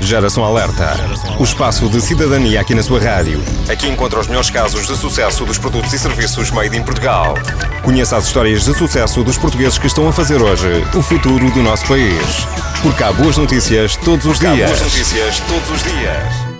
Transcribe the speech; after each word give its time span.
Geração 0.00 0.44
Alerta. 0.44 0.96
O 1.38 1.44
espaço 1.44 1.88
de 1.88 2.00
cidadania 2.00 2.60
aqui 2.60 2.74
na 2.74 2.82
sua 2.82 2.98
rádio. 2.98 3.40
Aqui 3.68 3.86
encontra 3.86 4.18
os 4.18 4.26
melhores 4.26 4.50
casos 4.50 4.86
de 4.86 4.96
sucesso 4.96 5.44
dos 5.44 5.58
produtos 5.58 5.92
e 5.92 5.98
serviços 5.98 6.50
made 6.50 6.76
in 6.76 6.82
Portugal. 6.82 7.34
Conheça 7.82 8.16
as 8.16 8.26
histórias 8.26 8.64
de 8.64 8.74
sucesso 8.74 9.22
dos 9.22 9.36
portugueses 9.36 9.78
que 9.78 9.86
estão 9.86 10.08
a 10.08 10.12
fazer 10.12 10.40
hoje 10.40 10.84
o 10.96 11.02
futuro 11.02 11.50
do 11.50 11.62
nosso 11.62 11.86
país. 11.86 12.46
Porque 12.82 13.02
há 13.02 13.12
boas 13.12 13.36
notícias 13.36 13.94
todos 13.96 14.24
os 14.24 14.38
dias. 14.38 14.62
Há 14.62 14.66
boas 14.66 14.80
notícias 14.80 15.40
todos 15.40 15.70
os 15.70 15.82
dias. 15.82 16.50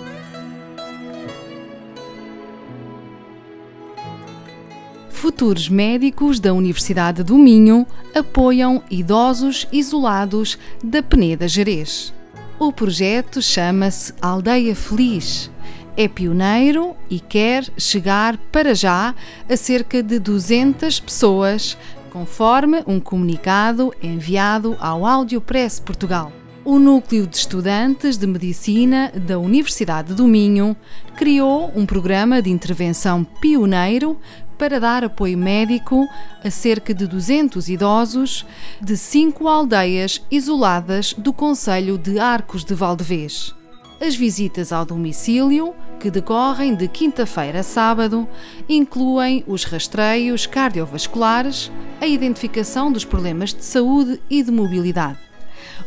Futuros 5.09 5.67
médicos 5.67 6.39
da 6.39 6.53
Universidade 6.53 7.23
do 7.23 7.37
Minho 7.37 7.85
apoiam 8.15 8.83
idosos 8.89 9.67
isolados 9.71 10.57
da 10.83 11.01
Peneda 11.01 11.47
Jerez. 11.47 12.13
O 12.61 12.71
projeto 12.71 13.41
chama-se 13.41 14.13
Aldeia 14.21 14.75
Feliz. 14.75 15.49
É 15.97 16.07
pioneiro 16.07 16.95
e 17.09 17.19
quer 17.19 17.67
chegar 17.75 18.37
para 18.51 18.75
já 18.75 19.15
a 19.49 19.57
cerca 19.57 20.03
de 20.03 20.19
200 20.19 20.99
pessoas, 20.99 21.75
conforme 22.11 22.83
um 22.85 22.99
comunicado 22.99 23.91
enviado 23.99 24.77
ao 24.79 25.07
Audiopress 25.07 25.79
Portugal. 25.79 26.31
O 26.63 26.77
Núcleo 26.77 27.25
de 27.25 27.35
Estudantes 27.35 28.15
de 28.15 28.27
Medicina 28.27 29.11
da 29.15 29.39
Universidade 29.39 30.13
do 30.13 30.27
Minho 30.27 30.77
criou 31.17 31.71
um 31.75 31.83
programa 31.83 32.43
de 32.43 32.51
intervenção 32.51 33.23
pioneiro 33.23 34.19
para 34.61 34.79
dar 34.79 35.03
apoio 35.03 35.35
médico 35.39 36.07
a 36.43 36.51
cerca 36.51 36.93
de 36.93 37.07
200 37.07 37.67
idosos 37.67 38.45
de 38.79 38.95
cinco 38.95 39.47
aldeias 39.47 40.23
isoladas 40.29 41.15
do 41.17 41.33
Conselho 41.33 41.97
de 41.97 42.19
Arcos 42.19 42.63
de 42.63 42.75
Valdevez. 42.75 43.55
As 43.99 44.15
visitas 44.15 44.71
ao 44.71 44.85
domicílio, 44.85 45.73
que 45.99 46.11
decorrem 46.11 46.75
de 46.75 46.87
quinta-feira 46.87 47.61
a 47.61 47.63
sábado, 47.63 48.29
incluem 48.69 49.43
os 49.47 49.63
rastreios 49.63 50.45
cardiovasculares, 50.45 51.71
a 51.99 52.05
identificação 52.05 52.91
dos 52.91 53.03
problemas 53.03 53.55
de 53.55 53.65
saúde 53.65 54.21
e 54.29 54.43
de 54.43 54.51
mobilidade. 54.51 55.17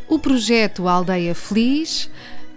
O 0.08 0.18
projeto 0.18 0.88
Aldeia 0.88 1.32
Feliz 1.32 2.10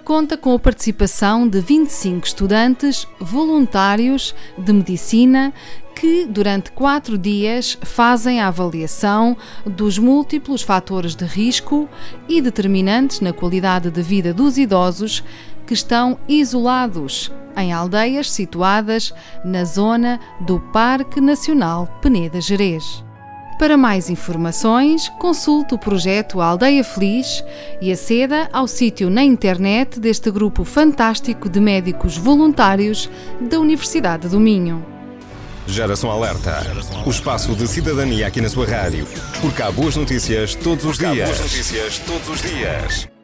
conta 0.08 0.38
com 0.38 0.54
a 0.54 0.60
participação 0.60 1.46
de 1.46 1.60
25 1.60 2.26
estudantes 2.26 3.06
voluntários 3.20 4.34
de 4.58 4.72
medicina 4.72 5.54
que, 6.00 6.28
durante 6.28 6.72
quatro 6.72 7.18
dias, 7.18 7.76
fazem 7.82 8.40
a 8.40 8.50
avaliação 8.50 9.36
dos 9.66 9.98
múltiplos 9.98 10.62
fatores 10.62 11.16
de 11.16 11.26
risco 11.26 11.90
e 12.30 12.40
determinantes 12.40 13.20
na 13.20 13.34
qualidade 13.34 13.90
de 13.90 14.02
vida 14.04 14.32
dos 14.32 14.60
idosos 14.60 15.24
que 15.66 15.74
estão 15.74 16.20
isolados 16.28 17.32
em 17.58 17.74
aldeias 17.74 18.32
situadas 18.32 19.12
na 19.44 19.66
zona 19.66 20.20
do 20.40 20.60
Parque 20.60 21.20
Nacional 21.20 21.88
Peneda 22.00 22.40
Gerês. 22.40 23.04
Para 23.58 23.76
mais 23.76 24.08
informações, 24.08 25.10
consulte 25.18 25.74
o 25.74 25.80
projeto 25.80 26.40
Aldeia 26.40 26.84
Feliz 26.84 27.44
e 27.82 27.92
aceda 27.92 28.48
ao 28.54 28.68
sítio 28.68 29.10
na 29.10 29.24
internet 29.24 30.00
deste 30.00 30.30
grupo 30.30 30.64
fantástico 30.64 31.50
de 31.50 31.60
médicos 31.60 32.16
voluntários 32.16 33.10
da 33.42 33.60
Universidade 33.60 34.30
do 34.30 34.40
Minho. 34.40 34.97
Geração 35.68 36.10
Alerta. 36.10 36.66
O 37.06 37.10
espaço 37.10 37.56
de 37.56 37.68
cidadania 37.68 38.28
aqui 38.28 38.42
na 38.42 38.50
sua 38.50 38.66
rádio. 38.66 39.08
Porque 39.42 39.62
há 39.62 39.70
boas 39.70 39.96
notícias 39.96 40.56
todos 40.56 40.86
os 40.86 40.98
dias. 40.98 41.12
Há 41.12 41.26
boas 41.26 41.40
notícias 41.42 42.00
todos 42.00 42.30
os 42.30 42.42
dias. 42.42 43.17